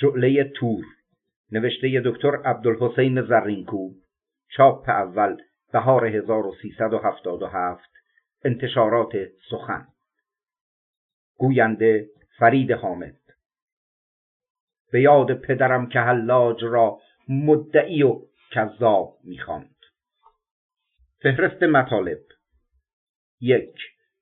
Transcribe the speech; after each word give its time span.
شعله 0.00 0.44
تور 0.44 0.84
نوشته 1.52 2.02
دکتر 2.04 2.36
عبدالحسین 2.36 3.22
زرینکو 3.22 3.90
چاپ 4.48 4.88
اول 4.88 5.36
بهار 5.72 6.06
1377 6.06 7.90
انتشارات 8.44 9.12
سخن. 9.50 9.86
گوینده 11.38 12.08
فرید 12.38 12.72
حامد. 12.72 13.20
به 14.92 15.00
یاد 15.00 15.34
پدرم 15.40 15.88
که 15.88 16.00
حلاج 16.00 16.64
را 16.64 17.00
مدعی 17.28 18.02
و 18.02 18.20
کذاب 18.50 19.18
می‌خواند. 19.24 19.76
فهرست 21.22 21.62
مطالب. 21.62 22.20
یک 23.40 23.76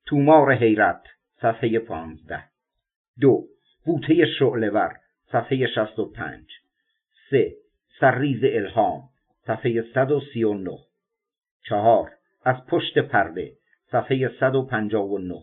تومار 0.05 0.53
حیرت 0.53 1.03
صفحه 1.41 1.79
پانزده. 1.79 2.43
دو 3.19 3.47
بوته 3.85 4.25
شعلور 4.39 5.02
صفحه 5.33 5.67
شست 5.67 5.99
و 5.99 6.05
پنج. 6.05 6.45
سه. 7.29 7.55
سرریز 7.99 8.39
الهام. 8.43 9.03
صفحه 9.47 9.85
صد 9.93 10.11
و 10.11 10.21
سی 10.33 10.43
و 10.43 10.53
نه. 10.53 10.77
چهار. 11.63 12.11
از 12.45 12.65
پشت 12.67 12.99
پرده. 12.99 13.51
صفحه 13.91 14.31
صد 14.39 14.55
و 14.55 14.65
پنجاه 14.65 15.05
و 15.05 15.17
نه. 15.17 15.41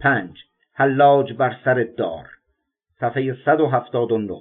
پنج. 0.00 0.44
حلاج 0.72 1.32
بر 1.32 1.56
سر 1.64 1.88
دار. 1.96 2.28
صفحه 3.00 3.36
صد 3.44 3.60
و 3.60 3.66
هفتاد 3.66 4.12
و 4.12 4.18
نه. 4.18 4.40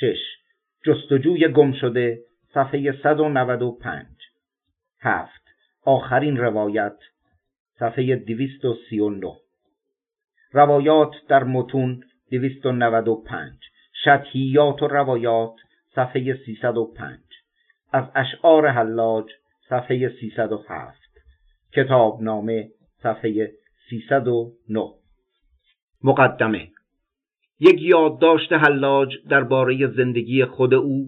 شش. 0.00 0.20
جستجوی 0.86 1.48
گم 1.48 1.72
شده. 1.72 2.18
صفحه 2.54 2.92
صد 3.02 3.20
و 3.20 3.28
نود 3.28 3.62
و 3.62 3.72
پنج. 3.72 4.16
هفت. 5.00 5.42
آخرین 5.84 6.36
روایت. 6.36 6.96
صفحه 7.78 8.16
دویست 8.16 8.64
و 8.64 8.76
سی 8.90 8.98
و 9.00 9.10
نه. 9.10 9.32
روایات 10.52 11.12
در 11.28 11.44
متون 11.44 12.04
دویست 12.30 12.66
و 12.66 12.72
نود 12.72 13.08
و 13.08 13.22
روایات 14.86 15.54
صفحه 15.94 16.36
سیصد 16.46 16.76
و 16.76 16.92
پنج. 16.96 17.20
از 17.92 18.04
اشعار 18.14 18.68
حلاج 18.68 19.24
صفحه 19.68 20.08
سیصد 20.20 20.52
و 20.52 20.64
هفت. 20.68 21.10
کتابنامه 21.72 22.68
صفحه 23.02 23.50
سیصد 23.90 24.28
و 24.28 24.52
نه. 24.68 24.90
مقدمه. 26.04 26.68
یک 27.60 27.82
یادداشت 27.82 28.52
حلاج 28.52 29.08
درباره 29.28 29.86
زندگی 29.86 30.44
خود 30.44 30.74
او 30.74 31.06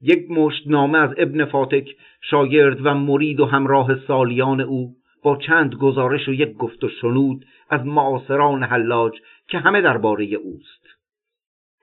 یک 0.00 0.30
مشت 0.30 0.66
نامه 0.66 0.98
از 0.98 1.10
ابن 1.18 1.44
فاتک 1.44 1.88
شاگرد 2.20 2.86
و 2.86 2.94
مرید 2.94 3.40
و 3.40 3.46
همراه 3.46 4.06
سالیان 4.06 4.60
او 4.60 4.94
با 5.24 5.36
چند 5.36 5.74
گزارش 5.74 6.28
و 6.28 6.32
یک 6.32 6.52
گفت 6.52 6.84
و 6.84 6.88
شنود 6.88 7.46
از 7.70 7.86
معاصران 7.86 8.62
حلاج 8.62 9.12
که 9.48 9.58
همه 9.58 9.80
درباره 9.80 10.24
اوست. 10.24 10.84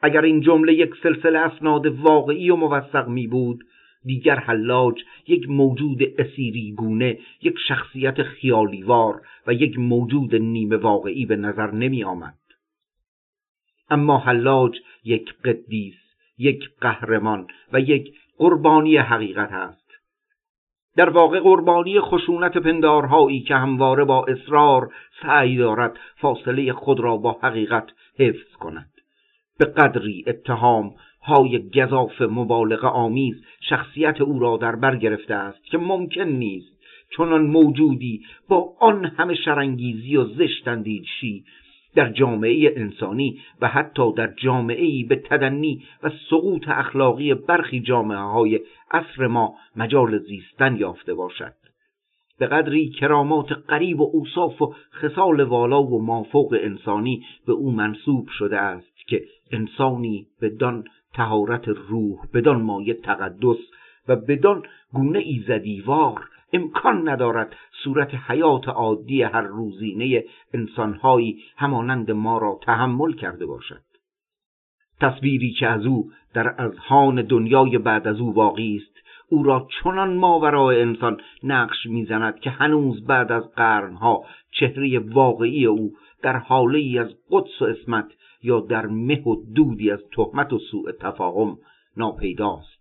اگر 0.02 0.22
این 0.22 0.42
جمله 0.42 0.73
یک 0.73 0.89
سلسله 1.03 1.39
اسناد 1.39 1.86
واقعی 1.86 2.50
و 2.50 2.56
موثق 2.56 3.08
می 3.08 3.28
بود 3.28 3.64
دیگر 4.03 4.36
حلاج 4.36 4.95
یک 5.28 5.50
موجود 5.50 6.00
اسیری 6.17 6.73
گونه 6.78 7.20
یک 7.42 7.56
شخصیت 7.67 8.23
خیالیوار 8.23 9.22
و 9.48 9.53
یک 9.53 9.80
موجود 9.80 10.36
نیمه 10.36 10.78
واقعی 10.78 11.26
به 11.26 11.36
نظر 11.36 11.72
نمی 11.72 12.03
آمد. 12.03 12.38
اما 13.89 14.20
حلاج 14.20 14.80
یک 15.03 15.33
قدیس 15.33 15.95
یک 16.38 16.70
قهرمان 16.81 17.48
و 17.73 17.80
یک 17.80 18.14
قربانی 18.38 18.98
حقیقت 18.98 19.52
است. 19.52 19.81
در 20.97 21.09
واقع 21.09 21.39
قربانی 21.39 22.00
خشونت 22.00 22.58
پندارهایی 22.58 23.42
که 23.42 23.56
همواره 23.56 24.03
با 24.03 24.25
اصرار 24.25 24.94
سعی 25.22 25.58
دارد 25.58 26.00
فاصله 26.16 26.73
خود 26.73 27.00
را 27.00 27.17
با 27.17 27.39
حقیقت 27.44 27.88
حفظ 28.20 28.53
کند. 28.59 28.89
به 29.59 29.66
قدری 29.66 30.23
اتهام 30.28 30.94
های 31.23 31.70
گذاف 31.70 32.22
مبالغه 32.22 32.88
آمیز 32.88 33.36
شخصیت 33.70 34.22
او 34.22 34.39
را 34.39 34.58
در 34.58 34.75
بر 34.75 34.95
گرفته 34.95 35.36
است 35.36 35.64
که 35.64 35.78
ممکن 35.78 36.22
نیست 36.22 36.82
چنان 37.17 37.42
موجودی 37.42 38.21
با 38.49 38.73
آن 38.80 39.05
همه 39.05 39.36
شرانگیزی 39.36 40.17
و 40.17 40.23
زشت 40.23 40.70
شی 41.20 41.43
در 41.96 42.12
جامعه 42.12 42.74
انسانی 42.76 43.42
و 43.62 43.68
حتی 43.68 44.14
در 44.14 44.34
جامعه 44.38 45.06
به 45.06 45.16
تدنی 45.16 45.84
و 46.04 46.12
سقوط 46.30 46.68
اخلاقی 46.68 47.34
برخی 47.34 47.80
جامعه 47.80 48.18
های 48.18 48.60
عصر 48.92 49.28
ما 49.28 49.56
مجال 49.76 50.20
زیستن 50.20 50.76
یافته 50.76 51.14
باشد. 51.14 51.54
به 52.40 52.48
قدری 52.48 52.90
کرامات 52.90 53.52
قریب 53.52 54.00
و 54.02 54.10
اوصاف 54.14 54.62
و 54.62 54.74
خصال 54.94 55.40
والا 55.40 55.84
و 55.84 56.02
مافوق 56.02 56.58
انسانی 56.62 57.26
به 57.48 57.54
او 57.54 57.72
منصوب 57.72 58.28
شده 58.28 58.58
است 58.58 59.08
که 59.08 59.23
انسانی 59.52 60.28
بدان 60.42 60.84
تهارت 61.14 61.68
روح 61.68 62.20
بدان 62.34 62.62
مایه 62.62 62.94
تقدس 62.94 63.58
و 64.08 64.16
بدان 64.16 64.64
گونه 64.94 65.20
ایزدیوار 65.20 66.30
امکان 66.54 67.10
ندارد 67.10 67.56
صورت 67.84 68.16
حیات 68.28 68.67
عادی 68.67 69.23
هر 69.23 69.42
روزینه 69.42 70.23
انسانهایی 70.54 71.44
همانند 71.58 72.12
ما 72.12 72.38
را 72.38 72.60
تحمل 72.62 73.14
کرده 73.14 73.45
باشد. 73.45 73.82
تصویری 75.02 75.52
که 75.52 75.67
از 75.67 75.86
او 75.86 76.11
در 76.34 76.61
اذهان 76.61 77.22
دنیای 77.22 77.78
بعد 77.78 78.08
از 78.08 78.20
او 78.20 78.34
واقعی 78.34 78.78
است 78.78 78.92
او 79.30 79.44
را 79.44 79.67
چنان 79.84 80.17
ماورای 80.17 80.82
انسان 80.82 81.22
نقش 81.44 81.86
می‌زند 81.86 82.40
که 82.40 82.50
هنوز 82.50 83.06
بعد 83.06 83.32
از 83.32 83.52
قرنها 83.56 84.26
چهره 84.52 85.00
واقعی 85.00 85.66
او 85.66 85.92
در 86.23 86.38
حاله 86.38 86.80
ای 86.80 87.00
از 87.00 87.10
قدس 87.32 87.61
و 87.61 87.66
اسمت 87.66 88.11
یا 88.44 88.60
در 88.60 88.86
مه 88.86 89.22
و 89.22 89.36
دودی 89.56 89.92
از 89.92 90.00
تهمت 90.16 90.54
و 90.54 90.60
سوء 90.60 90.92
تفاهم 90.92 91.58
ناپیداست 91.98 92.80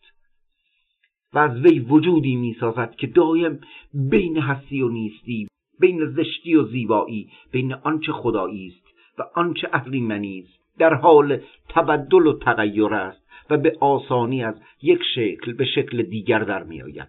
و 1.34 1.38
از 1.38 1.60
وی 1.60 1.80
وجودی 1.80 2.36
می‌سازد 2.36 2.94
که 2.94 3.06
دایم 3.06 3.60
بین 3.94 4.38
هستی 4.38 4.82
و 4.82 4.88
نیستی 4.88 5.48
بین 5.80 6.06
زشتی 6.06 6.54
و 6.54 6.64
زیبایی 6.64 7.30
بین 7.52 7.72
آنچه 7.72 8.12
خدایی 8.12 8.66
است 8.66 9.18
و 9.18 9.22
آنچه 9.34 9.68
اهریمنی 9.72 10.38
است. 10.38 10.78
در 10.78 10.94
حال 10.94 11.40
تبدل 11.68 12.26
و 12.26 12.38
تغییر 12.38 12.94
است 12.94 13.26
و 13.50 13.56
به 13.56 13.76
آسانی 13.80 14.44
از 14.44 14.54
یک 14.82 15.00
شکل 15.14 15.52
به 15.52 15.64
شکل 15.64 16.02
دیگر 16.02 16.38
در 16.38 16.62
میآید. 16.62 17.08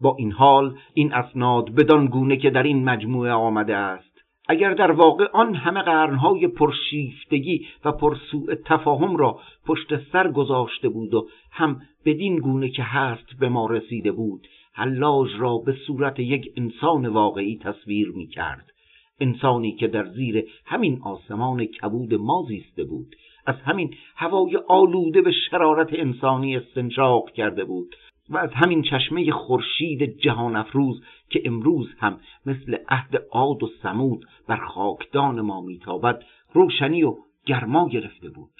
با 0.00 0.16
این 0.18 0.32
حال 0.32 0.78
این 0.94 1.12
اسناد 1.12 1.74
بدان 1.74 2.06
گونه 2.06 2.36
که 2.36 2.50
در 2.50 2.62
این 2.62 2.84
مجموعه 2.84 3.32
آمده 3.32 3.76
است. 3.76 4.07
اگر 4.48 4.74
در 4.74 4.90
واقع 4.90 5.24
آن 5.32 5.54
همه 5.54 5.82
قرنهای 5.82 6.48
پرشیفتگی 6.48 7.66
و 7.84 7.92
پرسوء 7.92 8.54
تفاهم 8.64 9.16
را 9.16 9.40
پشت 9.66 10.10
سر 10.12 10.32
گذاشته 10.32 10.88
بود 10.88 11.14
و 11.14 11.28
هم 11.52 11.80
بدین 12.04 12.36
گونه 12.36 12.68
که 12.68 12.82
هست 12.82 13.38
به 13.40 13.48
ما 13.48 13.66
رسیده 13.66 14.12
بود 14.12 14.48
حلاج 14.72 15.28
را 15.38 15.58
به 15.58 15.76
صورت 15.86 16.18
یک 16.18 16.52
انسان 16.56 17.06
واقعی 17.06 17.58
تصویر 17.58 18.12
می 18.16 18.26
کرد 18.26 18.72
انسانی 19.20 19.72
که 19.72 19.88
در 19.88 20.06
زیر 20.06 20.44
همین 20.66 21.00
آسمان 21.02 21.64
کبود 21.64 22.14
ما 22.14 22.44
زیسته 22.48 22.84
بود. 22.84 23.16
از 23.46 23.54
همین 23.64 23.94
هوای 24.16 24.56
آلوده 24.68 25.22
به 25.22 25.32
شرارت 25.50 25.88
انسانی 25.92 26.56
استنشاق 26.56 27.30
کرده 27.30 27.64
بود. 27.64 27.94
و 28.30 28.36
از 28.36 28.50
همین 28.52 28.82
چشمه 28.82 29.30
خورشید 29.30 30.18
جهان 30.18 30.56
افروز 30.56 31.02
که 31.30 31.42
امروز 31.44 31.88
هم 31.98 32.20
مثل 32.46 32.76
عهد 32.88 33.22
عاد 33.30 33.62
و 33.62 33.70
سمود 33.82 34.26
بر 34.48 34.56
خاکدان 34.56 35.40
ما 35.40 35.60
میتابد 35.60 36.22
روشنی 36.52 37.02
و 37.02 37.16
گرما 37.46 37.88
گرفته 37.88 38.28
بود. 38.30 38.50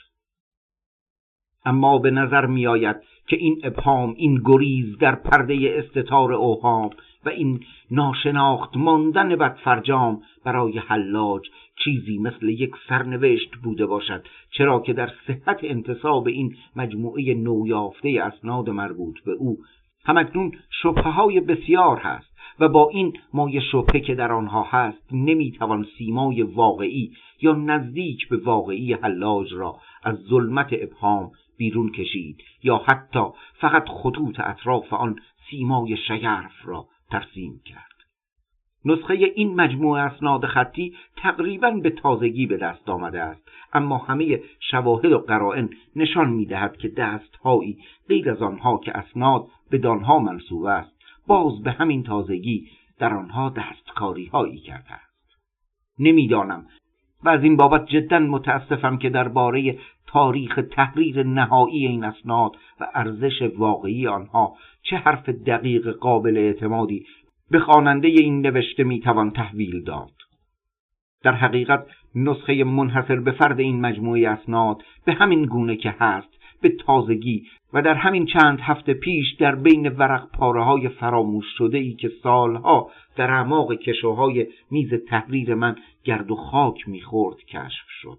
اما 1.65 1.99
به 1.99 2.11
نظر 2.11 2.47
میآید 2.47 2.97
که 3.29 3.37
این 3.37 3.61
ابهام 3.65 4.15
این 4.17 4.43
گریز 4.45 4.99
در 4.99 5.15
پرده 5.15 5.83
استتار 5.85 6.33
اوهام 6.33 6.91
و 7.25 7.29
این 7.29 7.65
ناشناخت 7.91 8.77
ماندن 8.77 9.37
بدفرجام 9.37 10.23
برای 10.45 10.79
حلاج 10.79 11.43
چیزی 11.85 12.19
مثل 12.19 12.49
یک 12.49 12.71
سرنوشت 12.89 13.57
بوده 13.57 13.87
باشد 13.87 14.25
چرا 14.51 14.81
که 14.81 14.93
در 14.93 15.11
صحت 15.27 15.59
انتصاب 15.63 16.27
این 16.27 16.57
مجموعه 16.77 17.35
نویافته 17.35 18.21
اسناد 18.23 18.71
مربوط 18.71 19.21
به 19.25 19.33
او 19.33 19.59
همکنون 20.05 20.53
شبه 20.83 21.03
های 21.03 21.41
بسیار 21.41 21.97
هست 21.97 22.39
و 22.61 22.69
با 22.69 22.89
این 22.89 23.13
مایه 23.35 23.61
شبهه 23.61 24.01
که 24.01 24.15
در 24.15 24.33
آنها 24.33 24.63
هست 24.71 25.13
نمی‌توان 25.13 25.87
سیمای 25.99 26.43
واقعی 26.43 27.13
یا 27.43 27.53
نزدیک 27.53 28.29
به 28.29 28.37
واقعی 28.37 28.93
حلاج 28.93 29.53
را 29.53 29.77
از 30.03 30.17
ظلمت 30.17 30.69
ابهام 30.73 31.31
بیرون 31.59 31.93
کشید 31.93 32.37
یا 32.63 32.83
حتی 32.87 33.25
فقط 33.61 33.89
خطوط 33.89 34.41
اطراف 34.41 34.93
آن 34.93 35.17
سیمای 35.51 35.97
شگرف 35.97 36.53
را 36.65 36.87
ترسیم 37.11 37.61
کرد. 37.65 37.98
نسخه 38.89 39.15
این 39.15 39.55
مجموعه 39.55 40.03
اسناد 40.03 40.45
خطی 40.45 40.95
تقریبا 41.17 41.71
به 41.71 41.91
تازگی 41.91 42.47
به 42.47 42.57
دست 42.57 42.89
آمده 42.89 43.23
است. 43.23 43.49
اما 43.73 43.99
همه 43.99 44.41
شواهد 44.61 45.13
و 45.13 45.19
قرائن 45.19 45.71
نشان 45.97 46.31
می‌دهد 46.31 46.77
که 46.77 46.89
دستهایی 46.89 47.79
غیر 48.09 48.31
از 48.31 48.43
آنها 48.43 48.79
که 48.79 48.99
اسناد 48.99 49.47
به 49.71 49.79
دانها 49.79 50.19
منصوب 50.19 50.65
است 50.65 50.93
باز 51.27 51.63
به 51.63 51.71
همین 51.71 52.03
تازگی 52.03 52.67
در 52.99 53.15
آنها 53.15 53.49
دستکاری 53.49 54.27
هایی 54.27 54.59
کرده 54.59 54.93
است. 54.93 55.09
نمی‌دانم 55.99 56.67
و 57.25 57.29
از 57.29 57.43
این 57.43 57.57
بابت 57.57 57.87
جدا 57.87 58.19
متاسفم 58.19 58.99
که 58.99 59.11
درباره 59.11 59.79
تاریخ 60.07 60.61
تحریر 60.71 61.23
نهایی 61.23 61.87
این 61.87 62.05
اسناد 62.05 62.57
و 62.81 62.87
ارزش 62.95 63.43
واقعی 63.57 64.07
آنها 64.07 64.57
چه 64.83 64.97
حرف 64.97 65.29
دقیق 65.29 65.89
قابل 65.91 66.37
اعتمادی 66.37 67.07
به 67.51 67.59
خواننده 67.59 68.09
این 68.09 68.41
نوشته 68.41 68.85
می‌توان 68.85 69.31
تحویل 69.31 69.85
داد. 69.85 70.13
در 71.23 71.33
حقیقت 71.33 71.87
نسخه 72.15 72.65
منحصر 72.65 73.21
به 73.21 73.33
فرد 73.33 73.61
این 73.61 73.81
مجموعه 73.81 74.29
اسناد 74.29 74.83
به 75.05 75.13
همین 75.13 75.47
گونه 75.47 75.77
که 75.77 75.95
هست 75.99 76.39
به 76.63 76.69
تازگی 76.69 77.47
و 77.73 77.83
در 77.83 77.95
همین 77.95 78.27
چند 78.27 78.61
هفته 78.61 78.95
پیش 78.95 79.35
در 79.35 79.55
بین 79.55 79.89
ورق 79.89 80.31
پاره 80.31 80.65
های 80.65 80.89
فراموش 80.89 81.45
شده 81.59 81.79
ای 81.79 81.95
که 81.95 82.11
سالها 82.23 82.91
در 83.17 83.31
اعماق 83.31 83.75
کشوهای 83.75 84.47
میز 84.71 84.95
تحریر 84.95 85.55
من 85.55 85.77
گرد 86.05 86.31
و 86.31 86.37
خاک 86.37 86.89
می‌خورد 86.89 87.37
کشف 87.37 87.87
شد. 87.89 88.19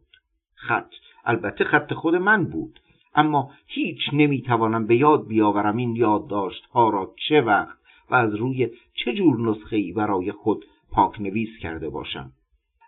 خط 0.55 0.91
البته 1.25 1.63
خط 1.63 1.93
خود 1.93 2.15
من 2.15 2.45
بود 2.45 2.79
اما 3.15 3.51
هیچ 3.67 3.99
نمی‌توانم 4.13 4.87
به 4.87 4.95
یاد 4.95 5.27
بیاورم 5.27 5.77
این 5.77 5.95
یادداشت 5.95 6.65
ها 6.65 6.89
را 6.89 7.13
چه 7.27 7.41
وقت 7.41 7.78
و 8.11 8.15
از 8.15 8.35
روی 8.35 8.69
چه 8.93 9.13
جور 9.13 9.49
نسخه 9.49 9.75
ای 9.75 9.91
برای 9.91 10.31
خود 10.31 10.65
پاک 10.91 11.21
نویس 11.21 11.49
کرده 11.61 11.89
باشم. 11.89 12.31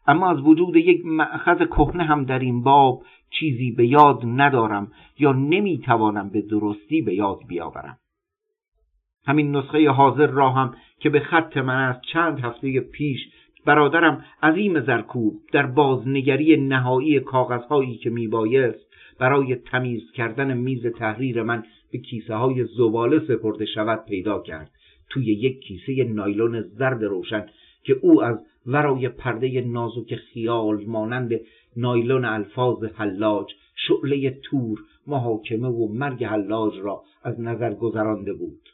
اما 0.07 0.31
از 0.31 0.39
وجود 0.39 0.75
یک 0.75 1.06
معخذ 1.06 1.57
کهنه 1.57 2.03
هم 2.03 2.25
در 2.25 2.39
این 2.39 2.63
باب 2.63 3.03
چیزی 3.39 3.71
به 3.71 3.88
یاد 3.88 4.21
ندارم 4.25 4.91
یا 5.19 5.31
نمی‌توانم 5.31 6.29
به 6.29 6.41
درستی 6.41 7.01
به 7.01 7.15
یاد 7.15 7.39
بیاورم. 7.47 7.97
همین 9.25 9.56
نسخه 9.56 9.89
حاضر 9.89 10.27
را 10.27 10.50
هم 10.50 10.75
که 11.00 11.09
به 11.09 11.19
خط 11.19 11.57
من 11.57 11.89
از 11.89 11.95
چند 12.13 12.39
هفته 12.39 12.79
پیش 12.79 13.19
برادرم 13.65 14.25
عظیم 14.44 14.81
زرکوب 14.81 15.33
در 15.51 15.65
بازنگری 15.65 16.57
نهایی 16.57 17.19
کاغذهایی 17.19 17.97
که 17.97 18.09
میبایست 18.09 18.91
برای 19.19 19.56
تمیز 19.56 20.12
کردن 20.12 20.57
میز 20.57 20.85
تحریر 20.85 21.44
من 21.44 21.63
به 21.91 21.97
کیسه 21.97 22.35
های 22.35 22.65
زباله 22.65 23.19
سپرده 23.19 23.65
شود 23.65 24.06
پیدا 24.06 24.39
کرد. 24.39 24.71
توی 25.11 25.25
یک 25.25 25.59
کیسه 25.59 26.03
نایلون 26.03 26.61
زرد 26.61 27.03
روشن 27.03 27.45
که 27.83 27.93
او 28.01 28.23
از 28.23 28.37
ورای 28.65 29.09
پرده 29.09 29.61
نازک 29.61 30.15
خیال 30.15 30.85
مانند 30.85 31.31
نایلون 31.77 32.25
الفاظ 32.25 32.83
حلاج 32.83 33.47
شعله 33.87 34.29
تور 34.29 34.79
محاکمه 35.07 35.67
و 35.67 35.93
مرگ 35.93 36.23
حلاج 36.23 36.73
را 36.79 37.03
از 37.23 37.39
نظر 37.39 37.73
گذرانده 37.73 38.33
بود. 38.33 38.69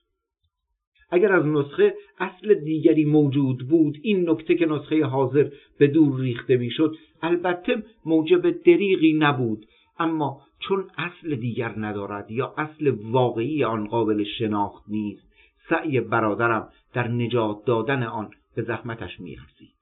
اگر 1.09 1.33
از 1.33 1.45
نسخه 1.45 1.93
اصل 2.19 2.53
دیگری 2.53 3.05
موجود 3.05 3.67
بود 3.69 3.97
این 4.01 4.29
نکته 4.29 4.55
که 4.55 4.65
نسخه 4.65 5.05
حاضر 5.05 5.49
به 5.77 5.87
دور 5.87 6.19
ریخته 6.19 6.57
می‌شد 6.57 6.95
البته 7.21 7.83
موجب 8.05 8.63
دریغی 8.63 9.13
نبود. 9.13 9.65
اما 9.99 10.41
چون 10.59 10.85
اصل 10.97 11.35
دیگر 11.35 11.73
ندارد 11.77 12.31
یا 12.31 12.53
اصل 12.57 12.89
واقعی 12.89 13.63
آن 13.63 13.87
قابل 13.87 14.23
شناخت 14.23 14.83
نیست 14.87 15.26
سعی 15.69 16.01
برادرم 16.01 16.69
در 16.93 17.07
نجات 17.07 17.65
دادن 17.65 18.03
آن 18.03 18.29
به 18.55 18.61
زحمتش 18.61 19.19
میارزید. 19.19 19.77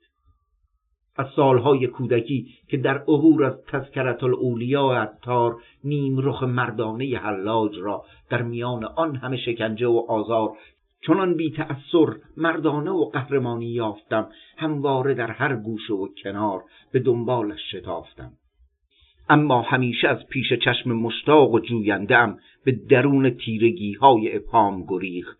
از 1.18 1.28
سالهای 1.36 1.88
کودکی 1.88 2.48
که 2.68 2.78
در 2.78 2.98
عبور 2.98 3.44
از 3.44 3.54
تذکرت 3.68 4.24
الاولیا 4.24 4.92
عطار 4.92 5.56
نیم 5.84 6.18
رخ 6.20 6.44
مردانه 6.44 7.18
حلاج 7.18 7.80
را 7.80 8.04
در 8.30 8.42
میان 8.42 8.84
آن 8.84 9.16
همه 9.16 9.38
شکنجه 9.38 9.88
و 9.88 10.06
آزار 10.08 10.50
چنان 11.08 11.34
بی 11.34 11.52
تأثیر 11.52 12.10
مردانه 12.38 12.92
و 12.92 13.06
قهرمانی 13.06 13.66
یافتم 13.66 14.30
همواره 14.58 15.14
در 15.14 15.32
هر 15.32 15.56
گوشه 15.56 15.94
و 15.94 16.08
کنار 16.24 16.64
به 16.92 17.00
دنبالش 17.00 17.60
شتافتم. 17.72 18.32
اما 19.30 19.62
همیشه 19.62 20.08
از 20.08 20.28
پیش 20.30 20.54
چشم 20.54 20.92
مشتاق 20.92 21.52
و 21.52 21.60
جویندم 21.60 22.38
به 22.66 22.72
درون 22.90 23.30
تیرگی 23.30 23.94
های 23.94 24.36
ابهام 24.36 24.86
گریخت. 24.88 25.38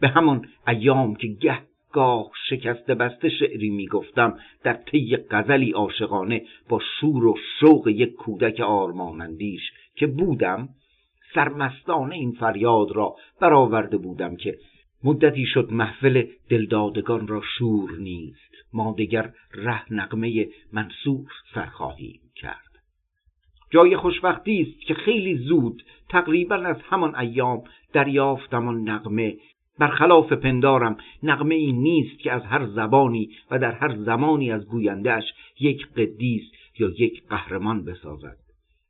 به 0.00 0.08
همان 0.08 0.48
ایام 0.68 1.14
که 1.14 1.28
گه 1.28 1.58
گاه 1.92 2.30
شکسته 2.48 2.94
بسته 2.94 3.28
شعری 3.28 3.70
می‌گفتم 3.70 4.38
در 4.62 4.72
طی 4.72 5.16
غزلی 5.30 5.70
عاشقانه 5.70 6.42
با 6.68 6.80
شور 7.00 7.26
و 7.26 7.36
شوق 7.60 7.88
یک 7.88 8.14
کودک 8.14 8.60
آرمانندیش 8.60 9.62
که 9.94 10.06
بودم 10.06 10.68
سرمستانه 11.34 12.14
این 12.14 12.32
فریاد 12.32 12.92
را 12.92 13.16
برآورده 13.40 13.96
بودم 13.96 14.36
که 14.36 14.58
مدتی 15.04 15.46
شد 15.46 15.68
محفل 15.72 16.26
دلدادگان 16.48 17.26
را 17.26 17.42
شور 17.58 17.98
نیست 17.98 18.54
ما 18.72 18.94
دگر 18.98 19.32
ره 19.54 19.92
نقمه 19.92 20.48
منصور 20.72 21.30
سر 21.54 21.66
خواهیم 21.66 22.20
کرد. 22.36 22.66
جای 23.70 23.96
خوشبختی 23.96 24.60
است 24.62 24.86
که 24.86 24.94
خیلی 24.94 25.34
زود 25.34 25.82
تقریبا 26.08 26.54
از 26.54 26.76
همان 26.82 27.16
ایام 27.16 27.62
دریافتم 27.92 28.68
آن 28.68 28.88
نقمه 28.88 29.36
برخلاف 29.78 30.32
پندارم 30.32 30.96
نقمه 31.22 31.54
ای 31.54 31.72
نیست 31.72 32.18
که 32.18 32.32
از 32.32 32.42
هر 32.42 32.66
زبانی 32.66 33.30
و 33.50 33.58
در 33.58 33.72
هر 33.72 33.96
زمانی 33.96 34.52
از 34.52 34.66
گویندهش 34.66 35.24
یک 35.60 35.86
قدیس 35.96 36.42
یا 36.78 36.88
یک 36.88 37.28
قهرمان 37.28 37.84
بسازد. 37.84 38.36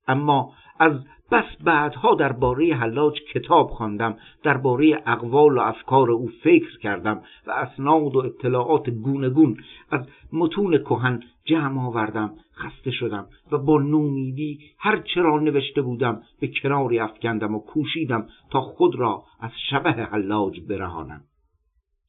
اما 0.09 0.53
از 0.79 0.93
بس 1.33 1.45
بعدها 1.65 2.15
درباره 2.15 2.75
حلاج 2.75 3.21
کتاب 3.35 3.71
خواندم 3.71 4.17
درباره 4.43 5.03
اقوال 5.07 5.59
و 5.59 5.61
افکار 5.61 6.11
او 6.11 6.29
فکر 6.43 6.79
کردم 6.79 7.23
و 7.47 7.51
اسناد 7.51 8.17
و 8.17 8.19
اطلاعات 8.19 8.91
گونگون 8.91 9.57
از 9.91 10.01
متون 10.33 10.79
کهن 10.79 11.23
جمع 11.45 11.87
آوردم 11.87 12.35
خسته 12.57 12.91
شدم 12.91 13.27
و 13.53 13.59
با 13.59 13.79
نومیدی 13.79 14.59
هر 14.79 15.03
چرا 15.15 15.39
نوشته 15.39 15.83
بودم 15.83 16.23
به 16.41 16.51
کناری 16.63 16.99
افکندم 16.99 17.55
و 17.55 17.59
کوشیدم 17.59 18.27
تا 18.51 18.61
خود 18.61 18.97
را 18.97 19.23
از 19.41 19.51
شبه 19.71 19.93
حلاج 19.93 20.61
برهانم. 20.69 21.21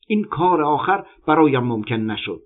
این 0.08 0.24
کار 0.24 0.64
آخر 0.64 1.06
برایم 1.28 1.64
ممکن 1.64 1.96
نشد. 1.96 2.42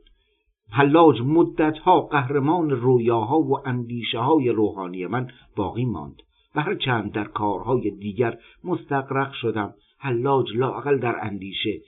حلاج 0.72 1.22
مدتها 1.22 2.02
قهرمان 2.02 2.70
رویاها 2.70 3.40
و 3.40 3.68
اندیشه 3.68 4.20
های 4.20 4.50
روحانی 4.50 5.06
من 5.06 5.28
باقی 5.56 5.86
ماند. 5.86 6.22
و 6.56 6.62
هرچند 6.62 7.12
در 7.12 7.24
کارهای 7.24 7.92
دیگر 7.92 8.38
مستقرق 8.64 9.34
شدم. 9.34 9.74
حلاج 10.00 10.46
لاقل 10.56 10.98
در 10.98 11.16
اندیشه. 11.22 11.82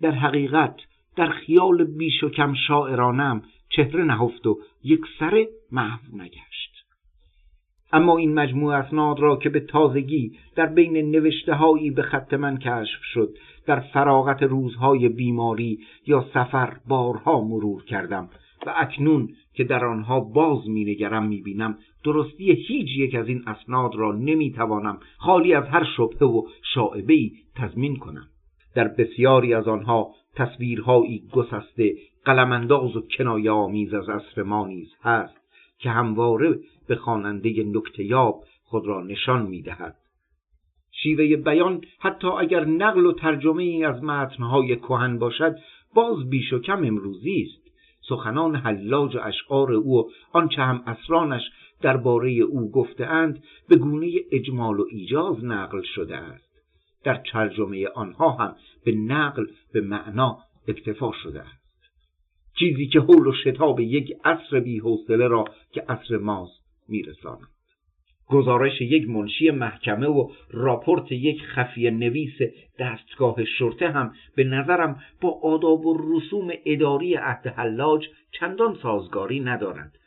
در 0.00 0.10
حقیقت 0.10 0.76
در 1.16 1.28
خیال 1.28 1.84
بیش 1.84 2.24
و 2.24 2.28
کم 2.28 2.54
شاعرانم 2.68 3.42
چهره 3.68 4.04
نهفت 4.04 4.46
و 4.46 4.58
یک 4.84 5.00
سر 5.18 5.46
محو 5.72 6.16
نگشت. 6.16 6.72
اما 7.92 8.18
این 8.18 8.34
مجموع 8.34 8.74
اسناد 8.74 9.20
را 9.20 9.36
که 9.36 9.48
به 9.48 9.60
تازگی 9.60 10.32
در 10.56 10.66
بین 10.66 11.10
نوشته 11.10 11.54
هایی 11.54 11.90
به 11.90 12.02
خط 12.02 12.34
من 12.34 12.58
کشف 12.58 13.02
شد 13.02 13.36
در 13.66 13.80
فراغت 13.80 14.42
روزهای 14.42 15.08
بیماری 15.08 15.78
یا 16.06 16.26
سفر 16.34 16.76
بارها 16.88 17.40
مرور 17.40 17.84
کردم 17.84 18.28
و 18.66 18.74
اکنون 18.76 19.28
که 19.54 19.64
در 19.64 19.84
آنها 19.84 20.20
باز 20.20 20.68
مینگرم 20.68 21.26
می‌بینم. 21.26 21.78
درستی 22.04 22.52
هیچ 22.52 22.88
یک 22.96 23.14
از 23.14 23.28
این 23.28 23.42
اسناد 23.46 23.94
را 23.94 24.12
نمی‌توانم 24.12 24.98
خالی 25.18 25.54
از 25.54 25.64
هر 25.64 25.84
شبهه 25.96 26.28
و 26.28 26.42
شاعبه 26.74 27.30
تضمین 27.56 27.96
کنم. 27.96 28.26
در 28.74 28.88
بسیاری 28.88 29.54
از 29.54 29.68
آنها 29.68 30.14
تصویرهایی 30.34 31.22
گسسته 31.32 31.94
قلمانداز 32.24 32.96
و 32.96 33.00
کنایه 33.00 33.50
آمیز 33.50 33.94
از 33.94 34.08
عصر 34.08 34.42
ما 34.42 34.66
نیز 34.66 34.88
هست 35.02 35.36
که 35.78 35.90
همواره 35.90 36.58
به 36.88 36.96
خواننده 36.96 37.64
نکتیاب 37.64 38.44
خود 38.64 38.86
را 38.86 39.02
نشان 39.02 39.46
می‌دهد. 39.46 39.96
شیوه 41.02 41.36
بیان 41.36 41.80
حتی 42.00 42.28
اگر 42.28 42.64
نقل 42.64 43.06
و 43.06 43.12
ترجمه 43.12 43.62
ای 43.62 43.84
از 43.84 44.04
متنهای 44.04 44.76
کهن 44.76 45.18
باشد 45.18 45.56
باز 45.94 46.30
بیش 46.30 46.52
و 46.52 46.58
کم 46.58 46.84
امروزی 46.84 47.46
است. 47.48 47.61
سخنان 48.08 48.56
حلاج 48.56 49.16
و 49.16 49.20
اشعار 49.22 49.72
او 49.72 50.00
و 50.00 50.10
آنچه 50.32 50.62
هم 50.62 50.82
اسرانش 50.86 51.42
درباره 51.80 52.30
او 52.30 52.70
گفتهاند 52.70 53.42
به 53.68 53.76
گونه 53.76 54.12
اجمال 54.32 54.80
و 54.80 54.86
ایجاز 54.90 55.44
نقل 55.44 55.82
شده 55.94 56.16
است. 56.16 56.52
در 57.04 57.22
ترجمه 57.32 57.88
آنها 57.88 58.30
هم 58.30 58.56
به 58.84 58.92
نقل 58.92 59.46
به 59.72 59.80
معنا 59.80 60.38
اکتفا 60.68 61.12
شده 61.22 61.40
است. 61.40 61.62
چیزی 62.58 62.86
که 62.86 63.00
حول 63.00 63.26
و 63.26 63.32
شتاب 63.32 63.80
یک 63.80 64.12
عصر 64.24 64.60
بیحوصله 64.60 65.28
را 65.28 65.44
که 65.72 65.84
عصر 65.88 66.16
ماست 66.16 66.62
میرساند. 66.88 67.48
گزارش 68.32 68.80
یک 68.80 69.08
منشی 69.08 69.50
محکمه 69.50 70.06
و 70.06 70.28
راپورت 70.50 71.12
یک 71.12 71.42
خفیه 71.42 71.90
نویس 71.90 72.32
دستگاه 72.78 73.44
شرطه 73.44 73.88
هم 73.88 74.12
به 74.36 74.44
نظرم 74.44 75.00
با 75.20 75.30
آداب 75.42 75.86
و 75.86 76.16
رسوم 76.16 76.50
اداری 76.64 77.14
عهد 77.14 77.46
حلاج 77.46 78.06
چندان 78.40 78.78
سازگاری 78.82 79.40
ندارد 79.40 79.98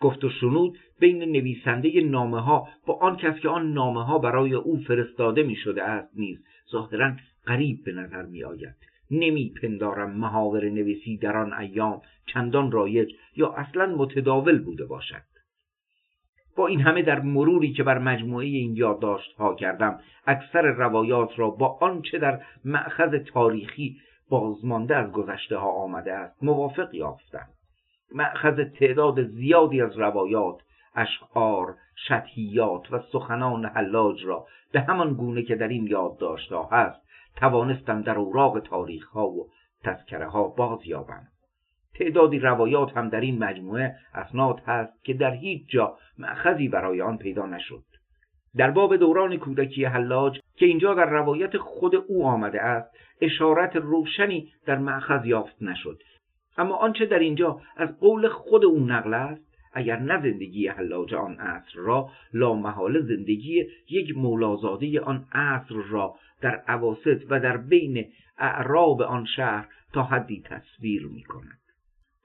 گفت 0.00 0.24
و 0.24 0.30
شنود 0.30 0.78
بین 1.00 1.18
نویسنده 1.18 2.00
نامه 2.00 2.40
ها 2.40 2.68
با 2.86 2.94
آن 2.94 3.16
کس 3.16 3.40
که 3.40 3.48
آن 3.48 3.72
نامه 3.72 4.04
ها 4.04 4.18
برای 4.18 4.54
او 4.54 4.76
فرستاده 4.76 5.42
می 5.42 5.56
شده 5.56 5.82
است 5.82 6.10
نیز 6.16 6.38
ظاهرا 6.72 7.12
غریب 7.46 7.84
به 7.84 7.92
نظر 7.92 8.22
می 8.22 8.44
آید 8.44 8.74
نمی 9.10 9.54
پندارم 9.62 10.16
محاور 10.16 10.68
نویسی 10.68 11.16
در 11.16 11.36
آن 11.36 11.52
ایام 11.52 12.00
چندان 12.26 12.72
رایج 12.72 13.12
یا 13.36 13.52
اصلا 13.52 13.86
متداول 13.86 14.58
بوده 14.58 14.86
باشد. 14.86 15.29
با 16.60 16.66
این 16.66 16.80
همه 16.80 17.02
در 17.02 17.20
مروری 17.20 17.72
که 17.72 17.82
بر 17.82 17.98
مجموعه 17.98 18.46
این 18.46 18.76
یادداشت 18.76 19.36
ها 19.36 19.54
کردم 19.54 19.98
اکثر 20.26 20.62
روایات 20.62 21.38
را 21.38 21.50
با 21.50 21.78
آنچه 21.80 22.18
در 22.18 22.40
معخذ 22.64 23.14
تاریخی 23.14 23.96
بازمانده 24.30 24.96
از 24.96 25.12
گذشته 25.12 25.56
ها 25.56 25.70
آمده 25.70 26.12
است 26.12 26.42
موافق 26.42 26.94
یافتم. 26.94 27.48
معخذ 28.14 28.60
تعداد 28.78 29.22
زیادی 29.22 29.82
از 29.82 29.98
روایات 29.98 30.56
اشعار 30.94 31.74
شطحیات 32.08 32.92
و 32.92 32.98
سخنان 33.12 33.64
حلاج 33.64 34.24
را 34.24 34.46
به 34.72 34.80
همان 34.80 35.14
گونه 35.14 35.42
که 35.42 35.56
در 35.56 35.68
این 35.68 35.86
یادداشت 35.86 36.52
ها 36.52 36.68
هست 36.72 37.00
توانستم 37.36 38.02
در 38.02 38.18
اوراق 38.18 38.60
تاریخ 38.60 39.08
ها 39.08 39.28
و 39.28 39.46
تذکره 39.84 40.28
ها 40.28 40.48
باز 40.48 40.86
یابم 40.86 41.26
تعدادی 42.00 42.38
روایات 42.38 42.96
هم 42.96 43.08
در 43.08 43.20
این 43.20 43.38
مجموعه 43.38 43.94
اسناد 44.14 44.60
هست 44.66 45.04
که 45.04 45.14
در 45.14 45.34
هیچ 45.34 45.62
جا 45.68 45.96
مأخذی 46.18 46.68
برای 46.68 47.02
آن 47.02 47.18
پیدا 47.18 47.46
نشد. 47.46 47.84
در 48.56 48.70
باب 48.70 48.96
دوران 48.96 49.36
کودکی 49.36 49.84
حلاج 49.84 50.40
که 50.56 50.66
اینجا 50.66 50.94
در 50.94 51.10
روایت 51.10 51.56
خود 51.56 51.94
او 51.94 52.26
آمده 52.26 52.62
است 52.62 52.96
اشارت 53.20 53.76
روشنی 53.76 54.52
در 54.66 54.78
مأخذ 54.78 55.26
یافت 55.26 55.62
نشد. 55.62 56.02
اما 56.58 56.76
آنچه 56.76 57.06
در 57.06 57.18
اینجا 57.18 57.60
از 57.76 57.98
قول 57.98 58.28
خود 58.28 58.64
او 58.64 58.80
نقل 58.80 59.14
است 59.14 59.50
اگر 59.72 59.98
نه 59.98 60.22
زندگی 60.22 60.68
حلاج 60.68 61.14
آن 61.14 61.34
عصر 61.34 61.74
را 61.74 62.10
لا 62.32 62.54
محال 62.54 63.00
زندگی 63.00 63.66
یک 63.90 64.16
مولازاده 64.16 65.00
آن 65.00 65.26
عصر 65.32 65.74
را 65.74 66.14
در 66.40 66.62
عواست 66.68 67.30
و 67.30 67.40
در 67.40 67.56
بین 67.56 68.04
اعراب 68.38 69.02
آن 69.02 69.24
شهر 69.24 69.68
تا 69.92 70.02
حدی 70.02 70.42
تصویر 70.46 71.06
می 71.06 71.22
کند 71.22 71.59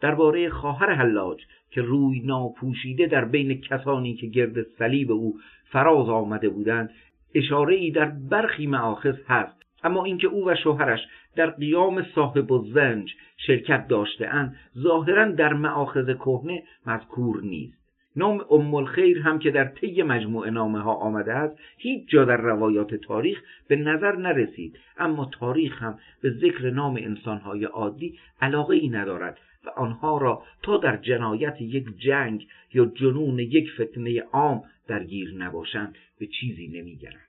درباره 0.01 0.49
خواهر 0.49 0.93
حلاج 0.93 1.41
که 1.71 1.81
روی 1.81 2.19
ناپوشیده 2.19 3.05
در 3.05 3.25
بین 3.25 3.61
کسانی 3.61 4.13
که 4.13 4.27
گرد 4.27 4.63
صلیب 4.63 5.11
او 5.11 5.39
فراز 5.71 6.09
آمده 6.09 6.49
بودند 6.49 6.89
اشاره 7.35 7.75
ای 7.75 7.91
در 7.91 8.05
برخی 8.05 8.67
معاخذ 8.67 9.15
هست. 9.27 9.65
اما 9.83 10.05
اینکه 10.05 10.27
او 10.27 10.47
و 10.47 10.55
شوهرش 10.55 10.99
در 11.35 11.49
قیام 11.49 12.05
صاحب 12.15 12.51
و 12.51 12.65
زنج 12.73 13.13
شرکت 13.37 13.87
داشتهاند 13.87 14.55
ظاهرا 14.77 15.31
در 15.31 15.53
معاخذ 15.53 16.05
کهنه 16.05 16.63
مذکور 16.85 17.41
نیست. 17.41 17.85
نام 18.15 18.45
ام 18.51 18.75
الخیر 18.75 19.21
هم 19.21 19.39
که 19.39 19.51
در 19.51 19.65
طی 19.65 20.03
مجموعه 20.03 20.49
نامه 20.51 20.79
ها 20.79 20.93
آمده 20.93 21.33
است 21.33 21.59
هیچ 21.77 22.09
جا 22.09 22.25
در 22.25 22.37
روایات 22.37 22.95
تاریخ 22.95 23.41
به 23.67 23.75
نظر 23.75 24.15
نرسید. 24.15 24.79
اما 24.97 25.29
تاریخ 25.39 25.83
هم 25.83 25.99
به 26.21 26.29
ذکر 26.29 26.69
نام 26.69 26.95
انسانهای 26.95 27.65
عادی 27.65 28.19
علاقه 28.41 28.75
ای 28.75 28.89
ندارد. 28.89 29.37
و 29.65 29.69
آنها 29.79 30.17
را 30.17 30.43
تا 30.63 30.77
در 30.77 30.97
جنایت 30.97 31.61
یک 31.61 31.85
جنگ 31.97 32.47
یا 32.73 32.85
جنون 32.85 33.39
یک 33.39 33.67
فتنه 33.81 34.21
عام 34.21 34.63
درگیر 34.87 35.33
نباشند 35.37 35.95
به 36.19 36.27
چیزی 36.27 36.67
نمیگرند. 36.67 37.25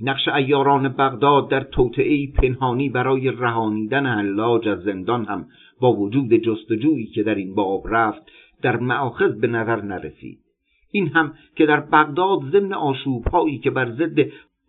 نقش 0.00 0.28
ایاران 0.28 0.88
بغداد 0.88 1.50
در 1.50 1.60
توطعه 1.60 2.32
پنهانی 2.32 2.88
برای 2.88 3.30
رهانیدن 3.30 4.06
حلاج 4.06 4.68
از 4.68 4.82
زندان 4.82 5.24
هم 5.24 5.46
با 5.80 5.92
وجود 5.92 6.34
جستجویی 6.34 7.06
که 7.06 7.22
در 7.22 7.34
این 7.34 7.54
باب 7.54 7.82
رفت 7.88 8.22
در 8.62 8.76
معاخذ 8.76 9.34
به 9.34 9.46
نظر 9.46 9.82
نرسید. 9.82 10.38
این 10.90 11.08
هم 11.08 11.34
که 11.56 11.66
در 11.66 11.80
بغداد 11.80 12.40
ضمن 12.52 12.72
آشوبهایی 12.72 13.58
که 13.58 13.70
بر 13.70 13.90
ضد 13.90 14.18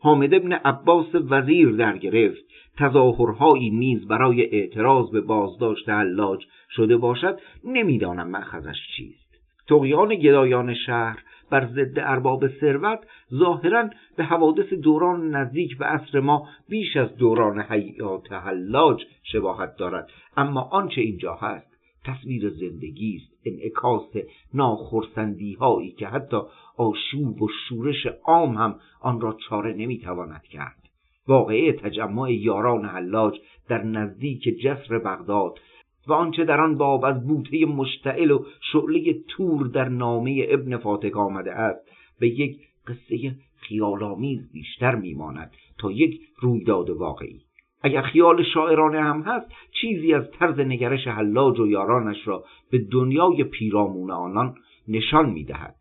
حامد 0.04 0.34
ابن 0.34 0.54
عباس 0.54 1.08
وزیر 1.14 1.72
در 1.72 1.98
گرفت. 1.98 2.44
تظاهرهایی 2.80 3.70
نیز 3.70 4.08
برای 4.08 4.42
اعتراض 4.42 5.12
به 5.12 5.22
بازداشت 5.22 5.90
حلاج 5.90 6.46
شده 6.70 6.98
باشد 6.98 7.40
نمی‌دانم 7.64 8.30
مأخذش 8.30 8.78
چیست. 8.98 9.22
تقیان 9.70 10.16
گدایان 10.16 10.74
شهر 10.74 11.24
بر 11.50 11.66
ضد 11.66 12.00
ارباب 12.00 12.48
ثروت 12.48 13.00
ظاهرا 13.34 13.90
به 14.18 14.24
حوادث 14.24 14.74
دوران 14.74 15.36
نزدیک 15.36 15.78
به 15.78 15.86
عصر 15.86 16.20
ما 16.20 16.48
بیش 16.70 16.98
از 16.98 17.18
دوران 17.18 17.62
حیات 17.62 18.32
حلاج 18.32 19.06
شباهت 19.24 19.76
دارد. 19.78 20.10
اما 20.38 20.62
آنچه 20.62 21.02
اینجا 21.02 21.34
هست 21.34 21.71
تصویر 22.06 22.50
زندگی 22.50 23.16
است 23.16 23.42
انعکاس 23.46 24.14
ناخرسندی 24.54 25.54
هایی 25.54 25.92
که 25.92 26.08
حتی 26.08 26.38
آشوب 26.78 27.42
و 27.42 27.48
شورش 27.70 28.06
عام 28.24 28.58
هم 28.58 28.80
آن 29.02 29.22
را 29.22 29.38
چاره 29.50 29.74
نمی‌تواند 29.74 30.44
کرد. 30.44 30.90
واقعه 31.28 31.74
تجمع 31.74 32.32
یاران 32.34 32.86
حلاج 32.86 33.40
در 33.68 33.84
نزدیک 33.84 34.44
جسر 34.44 35.00
بغداد 35.00 35.60
و 36.08 36.14
آنچه 36.14 36.46
در 36.46 36.62
آن 36.62 36.78
باب 36.78 37.06
از 37.06 37.28
بوته 37.28 37.66
مشتعل 37.66 38.32
و 38.32 38.46
شعله 38.72 39.14
تور 39.28 39.68
در 39.68 39.90
نامه 39.90 40.46
ابن 40.50 40.78
فاتک 40.78 41.18
آمده 41.18 41.52
است 41.52 41.90
به 42.20 42.28
یک 42.28 42.58
قصه 42.88 43.36
خیالآمیز 43.56 44.52
بیشتر 44.52 44.96
میماند 44.96 45.52
تا 45.78 45.92
یک 45.92 46.22
رویداد 46.40 46.90
واقعی. 46.90 47.42
اگر 47.84 48.02
خیال 48.02 48.44
شاعرانه 48.44 49.02
هم 49.02 49.22
هست 49.22 49.52
چیزی 49.82 50.14
از 50.14 50.32
طرز 50.32 50.60
نگرش 50.60 51.08
حلاج 51.08 51.60
و 51.60 51.68
یارانش 51.68 52.28
را 52.28 52.44
به 52.72 52.78
دنیای 52.92 53.44
پیرامون 53.44 54.12
آنان 54.12 54.56
نشان 54.88 55.30
می‌دهد. 55.30 55.76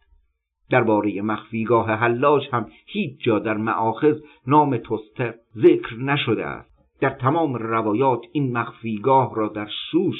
درباره 0.71 1.23
مخفیگاه 1.23 1.90
حلاج 1.90 2.49
هم 2.52 2.66
هیچ 2.87 3.21
جا 3.25 3.38
در 3.38 3.57
معاخذ 3.57 4.16
نام 4.47 4.76
توستر 4.76 5.35
ذکر 5.57 5.95
نشده 5.95 6.47
است. 6.47 6.71
در 7.00 7.11
تمام 7.11 7.54
روایات 7.54 8.21
این 8.33 8.59
مخفیگاه 8.59 9.35
را 9.37 9.49
در 9.49 9.69
شوش 9.90 10.16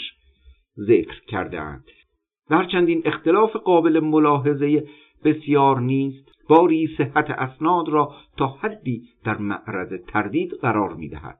ذکر 0.78 1.20
کردهاند. 1.28 1.84
و 2.50 2.56
هرچند 2.56 2.88
این 2.88 3.02
اختلاف 3.04 3.56
قابل 3.56 4.00
ملاحظه 4.00 4.84
بسیار 5.25 5.80
نیست 5.80 6.28
باری 6.49 6.88
صحت 6.99 7.30
اسناد 7.30 7.88
را 7.88 8.14
تا 8.37 8.46
حدی 8.46 9.02
در 9.25 9.38
معرض 9.38 9.92
تردید 10.06 10.52
قرار 10.62 10.94
می‌دهد. 10.94 11.38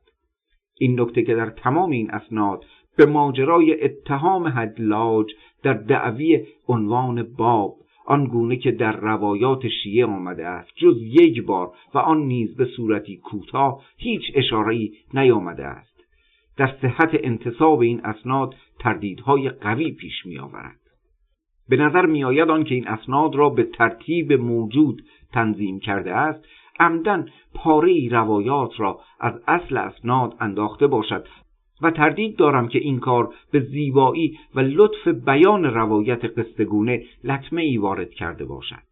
این 0.80 1.00
نکته 1.00 1.22
که 1.22 1.34
در 1.34 1.50
تمام 1.50 1.90
این 1.90 2.10
اسناد 2.10 2.64
به 2.96 3.06
ماجرای 3.06 3.84
اتهام 3.84 4.46
حلاج 4.46 5.26
در 5.62 5.72
دعوی 5.72 6.46
عنوان 6.68 7.22
باب 7.22 7.76
آنگونه 8.06 8.56
که 8.56 8.70
در 8.70 8.96
روایات 8.96 9.68
شیعه 9.68 10.06
آمده 10.06 10.46
است 10.46 10.70
جز 10.76 11.02
یک 11.02 11.42
بار 11.42 11.72
و 11.94 11.99
آن 11.99 12.20
نیز 12.22 12.56
به 12.56 12.64
صورتی 12.64 13.16
کوتاه 13.16 13.82
هیچ 13.96 14.22
اشاره‌ای 14.34 14.92
نیامده 15.14 15.64
است. 15.64 16.04
در 16.56 16.76
صحت 16.82 17.10
انتصاب 17.12 17.80
این 17.80 18.00
اسناد 18.04 18.54
تردیدهای 18.78 19.50
قوی 19.50 19.92
پیش 19.92 20.26
می 20.26 20.38
آورد 20.38 20.80
به 21.68 21.76
نظر 21.76 22.06
آن 22.50 22.64
که 22.64 22.75
این 22.75 22.88
اسناد 22.88 23.34
را 23.34 23.50
به 23.50 23.62
ترتیب 23.62 24.32
موجود 24.32 25.02
تنظیم 25.32 25.80
کرده 25.80 26.14
است 26.14 26.44
عمدن 26.80 27.26
پاره 27.54 28.08
روایات 28.08 28.80
را 28.80 29.00
از 29.20 29.32
اصل 29.49 29.76
اسناد 29.76 30.34
انداخته 30.40 30.87
باشد 30.87 31.26
و 31.82 31.90
تردید 31.90 32.37
دارم 32.37 32.68
که 32.68 32.78
این 32.78 32.99
کار 32.99 33.34
به 33.52 33.60
زیبایی 33.60 34.38
و 34.54 34.60
لطف 34.60 35.08
بیان 35.08 35.64
روایت 35.64 36.38
قصدگونه 36.38 37.02
لطمه 37.25 37.62
ای 37.62 37.78
وارد 37.78 38.10
کرده 38.10 38.44
باشد. 38.44 38.90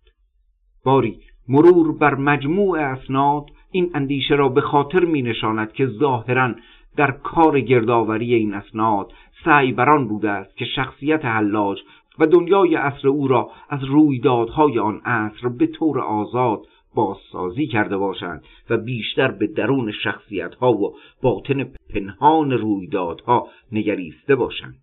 باری 0.85 1.19
مرور 1.49 1.99
بر 1.99 2.15
مجموع 2.15 2.79
اسناد 2.79 3.45
این 3.71 3.91
اندیشه 3.95 4.35
را 4.35 4.49
به 4.49 4.61
خاطر 4.61 5.05
می 5.05 5.23
نشاند 5.23 5.73
که 5.73 5.87
ظاهرا 5.87 6.55
در 6.97 7.11
کار 7.11 7.61
گردآوری 7.61 8.35
این 8.35 8.55
اسناد 8.55 9.13
سعی 9.45 9.73
بران 9.73 10.09
بوده 10.09 10.31
است 10.31 10.57
که 10.57 10.65
شخصیت 10.65 11.25
حلاج 11.25 11.79
و 12.19 12.27
دنیای 12.27 12.75
عصر 12.75 13.09
او 13.09 13.29
را 13.29 13.51
از 13.71 13.85
رویدادهای 13.85 14.79
آن 14.79 15.01
عصر 15.05 15.49
به 15.49 15.67
طور 15.67 16.01
آزاد 16.01 16.67
بازسازی 16.95 17.67
کرده 17.67 17.97
باشند 17.97 18.45
و 18.71 18.77
بیشتر 18.77 19.31
به 19.31 19.47
درون 19.47 19.93
شخصیت 19.93 20.55
ها 20.55 20.73
و 20.73 20.97
باطن 21.23 21.71
پنهان 21.95 22.53
رویدادها 22.53 23.49
نگریسته 23.73 24.35
باشند. 24.35 24.75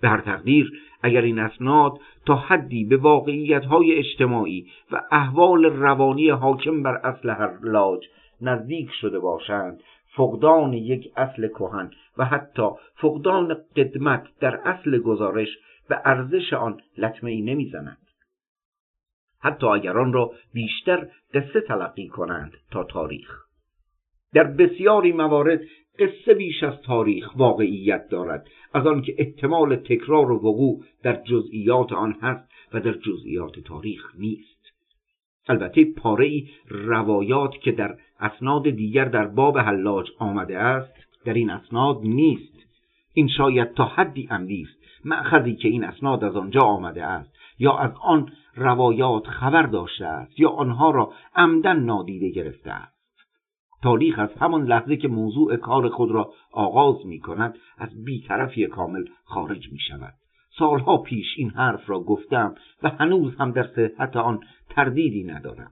به 0.00 0.08
هر 0.08 0.20
تقدیر 0.20 0.72
اگر 1.02 1.20
این 1.20 1.38
اسناد 1.38 1.92
تا 2.26 2.34
حدی 2.34 2.84
به 2.84 2.96
واقعیت 2.96 3.64
های 3.64 3.94
اجتماعی 3.94 4.66
و 4.92 5.02
احوال 5.10 5.64
روانی 5.64 6.28
حاکم 6.30 6.82
بر 6.82 6.94
اصل 6.94 7.30
هر 7.30 7.58
لاج 7.62 8.06
نزدیک 8.40 8.90
شده 9.00 9.18
باشند 9.18 9.80
فقدان 10.16 10.72
یک 10.72 11.12
اصل 11.16 11.48
کهن 11.48 11.90
و 12.18 12.24
حتی 12.24 12.68
فقدان 12.94 13.56
قدمت 13.76 14.26
در 14.40 14.60
اصل 14.64 14.98
گزارش 14.98 15.48
به 15.88 16.00
ارزش 16.04 16.52
آن 16.52 16.80
لطمه 16.98 17.30
ای 17.30 17.42
نمی‌زنند 17.42 18.05
حتی 19.46 19.66
اگر 19.66 19.98
آن 19.98 20.12
را 20.12 20.32
بیشتر 20.52 21.08
قصه 21.34 21.60
تلقی 21.68 22.08
کنند 22.08 22.52
تا 22.70 22.84
تاریخ. 22.84 23.42
در 24.34 24.44
بسیاری 24.44 25.12
موارد 25.12 25.60
قصه 25.98 26.34
بیش 26.34 26.62
از 26.62 26.74
تاریخ 26.82 27.36
واقعیت 27.36 28.08
دارد 28.08 28.46
از 28.74 28.86
آنکه 28.86 29.14
احتمال 29.18 29.76
تکرار 29.76 30.30
و 30.30 30.36
وقوع 30.36 30.84
در 31.02 31.22
جزئیات 31.22 31.92
آن 31.92 32.12
هست 32.22 32.50
و 32.72 32.80
در 32.80 32.92
جزئیات 32.92 33.60
تاریخ 33.60 34.12
نیست. 34.18 34.72
البته 35.48 35.84
پاره 35.84 36.42
روایات 36.68 37.52
که 37.62 37.72
در 37.72 37.96
اسناد 38.20 38.70
دیگر 38.70 39.04
در 39.04 39.26
باب 39.26 39.58
حلاج 39.58 40.10
آمده 40.18 40.58
است 40.58 40.94
در 41.24 41.34
این 41.34 41.50
اسناد 41.50 42.00
نیست. 42.02 42.56
این 43.14 43.28
شاید 43.28 43.74
تا 43.74 43.84
حدی 43.84 44.28
عمدی 44.30 44.62
است 44.62 45.04
مأخذی 45.04 45.54
که 45.54 45.68
این 45.68 45.84
اسناد 45.84 46.24
از 46.24 46.36
آنجا 46.36 46.60
آمده 46.60 47.04
است 47.04 47.36
یا 47.58 47.76
از 47.78 47.90
آن 48.02 48.32
روایات 48.56 49.26
خبر 49.26 49.62
داشته 49.62 50.06
است 50.06 50.40
یا 50.40 50.50
آنها 50.50 50.90
را 50.90 51.12
عمدن 51.34 51.80
نادیده 51.80 52.30
گرفته 52.30 52.70
است. 52.70 52.96
تاریخ 53.82 54.18
از 54.18 54.30
همان 54.40 54.64
لحظه 54.64 54.96
که 54.96 55.08
موضوع 55.08 55.56
کار 55.56 55.88
خود 55.88 56.10
را 56.10 56.32
آغاز 56.52 57.06
می 57.06 57.20
کند 57.20 57.58
از 57.78 58.04
بیطرفی 58.04 58.66
کامل 58.66 59.04
خارج 59.24 59.72
می 59.72 59.78
شود. 59.78 60.14
سالها 60.58 60.96
پیش 60.96 61.26
این 61.36 61.50
حرف 61.50 61.90
را 61.90 62.00
گفتم 62.00 62.54
و 62.82 62.88
هنوز 62.88 63.36
هم 63.36 63.50
در 63.50 63.66
صحت 63.76 64.16
آن 64.16 64.40
تردیدی 64.70 65.24
ندارم. 65.24 65.70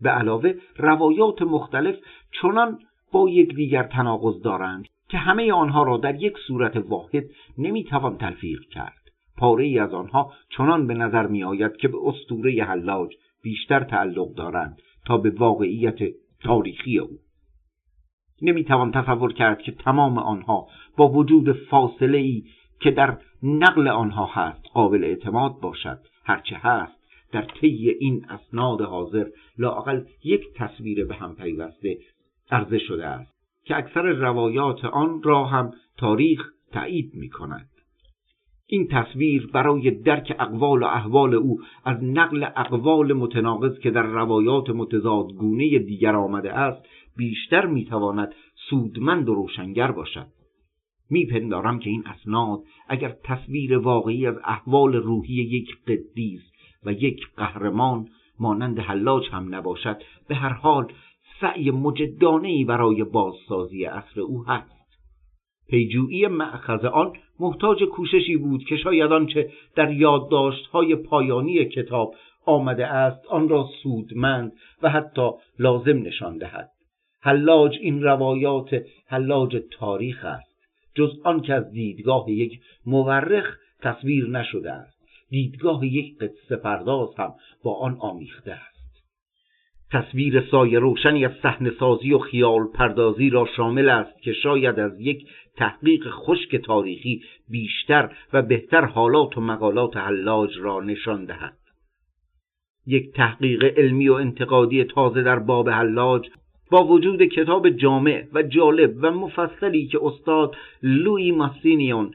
به 0.00 0.10
علاوه 0.10 0.54
روایات 0.76 1.42
مختلف 1.42 1.96
چنان 2.42 2.78
با 3.12 3.28
یکدیگر 3.28 3.82
تناقض 3.82 4.42
دارند 4.42 4.84
که 5.08 5.18
همه 5.18 5.52
آنها 5.52 5.82
را 5.82 5.96
در 5.96 6.22
یک 6.22 6.34
صورت 6.46 6.76
واحد 6.76 7.24
نمی‌توان 7.58 8.18
تلفیق 8.18 8.60
کرد. 8.70 9.03
پاره 9.36 9.64
ای 9.64 9.78
از 9.78 9.94
آنها 9.94 10.32
چنان 10.56 10.86
به 10.86 10.94
نظر 10.94 11.26
می 11.26 11.44
آید 11.44 11.76
که 11.76 11.88
به 11.88 11.98
استوره 12.04 12.64
حلاج 12.64 13.14
بیشتر 13.42 13.84
تعلق 13.84 14.34
دارند 14.34 14.78
تا 15.06 15.16
به 15.16 15.30
واقعیت 15.30 15.98
تاریخی 16.42 16.98
او. 16.98 17.08
نمی‌توان 18.42 18.92
تصور 18.92 19.32
کرد 19.32 19.62
که 19.62 19.72
تمام 19.72 20.18
آنها 20.18 20.66
با 20.96 21.08
وجود 21.08 21.52
فاصله 21.52 22.18
ای 22.18 22.44
که 22.80 22.90
در 22.90 23.18
نقل 23.42 23.88
آنها 23.88 24.26
هست 24.32 24.66
قابل 24.74 25.04
اعتماد 25.04 25.60
باشد. 25.60 25.98
هرچه 26.24 26.56
هست 26.56 27.04
در 27.32 27.42
طی 27.42 27.90
این 27.90 28.26
اسناد 28.28 28.80
حاضر 28.80 29.26
لاقل 29.58 30.04
یک 30.24 30.42
تصویر 30.56 31.04
به 31.04 31.14
هم 31.14 31.34
پیوسته 31.34 31.98
عرضه 32.50 32.78
شده 32.78 33.06
است 33.06 33.34
که 33.64 33.76
اکثر 33.76 34.02
روایات 34.02 34.84
آن 34.84 35.22
را 35.22 35.44
هم 35.44 35.70
تاریخ 35.98 36.50
تایید 36.72 37.14
می 37.14 37.28
کند 37.28 37.68
این 38.66 38.88
تصویر 38.88 39.46
برای 39.52 39.90
درک 39.90 40.36
اقوال 40.38 40.82
و 40.82 40.86
احوال 40.86 41.34
او 41.34 41.60
از 41.84 42.04
نقل 42.04 42.44
اقوال 42.56 43.12
متناقض 43.12 43.78
که 43.78 43.90
در 43.90 44.02
روایات 44.02 44.70
متضادگونه 44.70 45.78
دیگر 45.78 46.16
آمده 46.16 46.52
است 46.52 46.86
بیشتر 47.16 47.66
می‌تواند 47.66 48.34
سودمند 48.70 49.28
و 49.28 49.34
روشنگر 49.34 49.92
باشد. 49.92 50.26
میپندارم 51.10 51.78
که 51.78 51.90
این 51.90 52.04
اسناد 52.06 52.60
اگر 52.88 53.16
تصویر 53.24 53.78
واقعی 53.78 54.26
از 54.26 54.36
احوال 54.44 54.94
روحی 54.94 55.34
یک 55.34 55.68
قدیس 55.86 56.42
و 56.84 56.92
یک 56.92 57.20
قهرمان 57.36 58.08
مانند 58.40 58.78
حلاج 58.78 59.28
هم 59.30 59.54
نباشد 59.54 60.02
به 60.28 60.34
هر 60.34 60.52
حال 60.52 60.92
سعی 61.40 61.70
مجدانه 61.70 62.64
برای 62.64 63.04
بازسازی 63.04 63.84
اصر 63.84 64.20
او 64.20 64.44
هست. 64.44 64.83
پیجویی 65.68 66.26
معخذ 66.26 66.84
آن 66.84 67.12
محتاج 67.40 67.84
کوششی 67.84 68.36
بود 68.36 68.64
که 68.64 68.76
شاید 68.76 69.12
آنچه 69.12 69.50
در 69.76 69.92
یادداشت‌های 69.92 70.96
پایانی 70.96 71.64
کتاب 71.64 72.14
آمده 72.46 72.86
است 72.86 73.26
آن 73.26 73.48
را 73.48 73.68
سودمند 73.82 74.52
و 74.82 74.90
حتی 74.90 75.30
لازم 75.58 75.98
نشان 75.98 76.38
دهد. 76.38 76.70
حلاج 77.20 77.78
این 77.80 78.02
روایات 78.02 78.82
حلاج 79.06 79.62
تاریخ 79.78 80.24
است 80.24 80.54
جز 80.94 81.20
آن 81.24 81.40
که 81.40 81.54
از 81.54 81.72
دیدگاه 81.72 82.30
یک 82.30 82.60
مورخ 82.86 83.56
تصویر 83.82 84.28
نشده 84.28 84.72
است. 84.72 84.94
دیدگاه 85.30 85.86
یک 85.86 86.18
قصه 86.18 86.56
پرداز 86.56 87.08
هم 87.18 87.34
با 87.64 87.74
آن 87.74 87.96
آمیخته 88.00 88.52
است. 88.52 88.74
تصویر 89.92 90.48
سایه 90.50 90.78
روشنی 90.78 91.24
از 91.24 91.32
صحنه 91.42 91.72
سازی 91.80 92.12
و 92.12 92.18
خیال 92.18 92.66
پردازی 92.74 93.30
را 93.30 93.48
شامل 93.56 93.88
است 93.88 94.22
که 94.22 94.32
شاید 94.32 94.80
از 94.80 95.00
یک 95.00 95.28
تحقیق 95.56 96.10
خشک 96.10 96.56
تاریخی 96.56 97.22
بیشتر 97.48 98.16
و 98.32 98.42
بهتر 98.42 98.84
حالات 98.84 99.38
و 99.38 99.40
مقالات 99.40 99.96
حلاج 99.96 100.50
را 100.58 100.80
نشان 100.80 101.24
دهد. 101.24 101.56
یک 102.86 103.12
تحقیق 103.12 103.64
علمی 103.78 104.08
و 104.08 104.12
انتقادی 104.12 104.84
تازه 104.84 105.22
در 105.22 105.38
باب 105.38 105.68
حلاج 105.68 106.28
با 106.70 106.86
وجود 106.86 107.22
کتاب 107.22 107.70
جامع 107.70 108.24
و 108.32 108.42
جالب 108.42 108.94
و 109.00 109.10
مفصلی 109.10 109.86
که 109.86 109.98
استاد 110.02 110.56
لوی 110.82 111.30
ماسینیون 111.30 112.14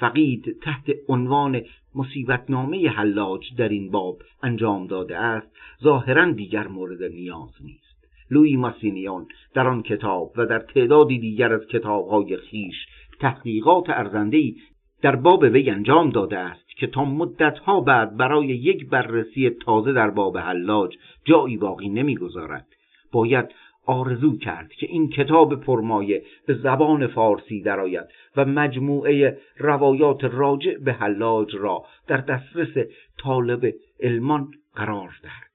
فقید 0.00 0.58
تحت 0.62 0.90
عنوان 1.08 1.62
مصیبتنامه 1.94 2.88
حلاج 2.88 3.54
در 3.58 3.68
این 3.68 3.90
باب 3.90 4.22
انجام 4.42 4.86
داده 4.86 5.18
است 5.18 5.46
ظاهرا 5.82 6.32
دیگر 6.32 6.68
مورد 6.68 7.02
نیاز 7.02 7.50
نیست. 7.64 7.81
لوی 8.30 8.56
ماسینیون 8.56 9.26
در 9.54 9.68
آن 9.68 9.82
کتاب 9.82 10.32
و 10.36 10.46
در 10.46 10.58
تعدادی 10.58 11.18
دیگر 11.18 11.52
از 11.52 11.66
کتابهای 11.66 12.36
خیش 12.36 12.86
تحقیقات 13.20 13.90
ارزندهای 13.90 14.56
در 15.02 15.16
باب 15.16 15.42
وی 15.42 15.70
انجام 15.70 16.10
داده 16.10 16.38
است 16.38 16.76
که 16.76 16.86
تا 16.86 17.04
مدتها 17.04 17.80
بعد 17.80 18.16
برای 18.16 18.46
یک 18.46 18.88
بررسی 18.88 19.50
تازه 19.50 19.92
در 19.92 20.10
باب 20.10 20.38
حلاج 20.38 20.96
جایی 21.24 21.56
باقی 21.56 21.88
نمی‌گذارد. 21.88 22.66
باید 23.12 23.48
آرزو 23.86 24.38
کرد 24.38 24.72
که 24.72 24.86
این 24.86 25.08
کتاب 25.08 25.60
پرمایه 25.60 26.22
به 26.46 26.54
زبان 26.54 27.06
فارسی 27.06 27.62
درآید 27.62 28.06
و 28.36 28.44
مجموعه 28.44 29.38
روایات 29.58 30.24
راجع 30.24 30.78
به 30.78 30.92
حلاج 30.92 31.56
را 31.56 31.84
در 32.06 32.16
دسترس 32.16 32.86
طالب 33.22 33.74
علمان 34.00 34.50
قرار 34.74 35.10
دهد. 35.22 35.52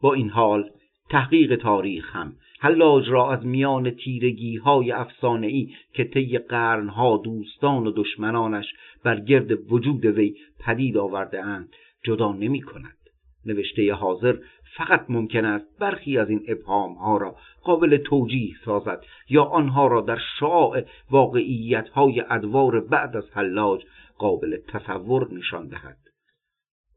با 0.00 0.14
این 0.14 0.30
حال 0.30 0.70
تحقیق 1.12 1.56
تاریخ 1.56 2.16
هم. 2.16 2.32
حلاج 2.60 3.08
را 3.08 3.32
از 3.32 3.46
میان 3.46 3.90
تیرگی 3.90 4.56
های 4.56 4.92
که 5.92 6.04
طی 6.04 6.38
قرنها 6.38 7.16
دوستان 7.24 7.86
و 7.86 7.92
دشمنانش 7.96 8.66
بر 9.04 9.20
گرد 9.20 9.72
وجود 9.72 10.04
وی 10.04 10.34
پدید 10.60 10.96
آورده 10.96 11.44
اند 11.44 11.68
جدا 12.04 12.32
نمی 12.32 12.62
کند 12.62 12.96
نوشته 13.46 13.94
حاضر 13.94 14.36
فقط 14.76 15.04
ممکن 15.08 15.44
است 15.44 15.78
برخی 15.78 16.18
از 16.18 16.30
این 16.30 16.44
ابهام 16.48 16.94
ها 16.94 17.16
را 17.16 17.36
قابل 17.62 17.96
توجیه 17.96 18.54
سازد 18.64 19.04
یا 19.28 19.44
آنها 19.44 19.86
را 19.86 20.00
در 20.00 20.18
شعاع 20.38 20.82
واقعیت 21.10 21.88
های 21.88 22.24
ادوار 22.30 22.80
بعد 22.80 23.16
از 23.16 23.30
حلاج 23.32 23.84
قابل 24.18 24.56
تصور 24.68 25.34
نشان 25.34 25.68
دهد. 25.68 26.01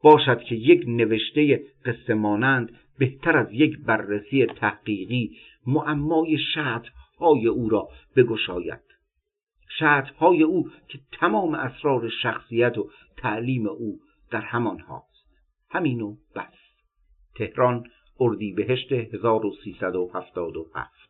باشد 0.06 0.42
که 0.42 0.54
یک 0.54 0.84
نوشته 0.88 1.64
قصه 1.84 2.14
مانند 2.14 2.78
بهتر 2.98 3.36
از 3.36 3.48
یک 3.52 3.78
بررسی 3.78 4.46
تحقیقی 4.46 5.36
معمای 5.66 6.38
شطح 6.54 6.90
های 7.18 7.46
او 7.46 7.68
را 7.68 7.88
بگشاید. 8.16 8.80
شطح 9.78 10.12
های 10.18 10.42
او 10.42 10.70
که 10.88 10.98
تمام 11.20 11.54
اسرار 11.54 12.10
شخصیت 12.22 12.78
و 12.78 12.90
تعلیم 13.16 13.66
او 13.66 14.00
در 14.30 14.40
همان 14.40 14.80
هاست. 14.80 15.26
همینو 15.70 16.16
بس. 16.34 16.54
تهران 17.34 17.84
اردیبهشت 18.20 18.92
1377 18.92 21.05